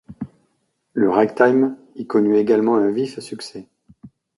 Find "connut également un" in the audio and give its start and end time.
2.07-2.89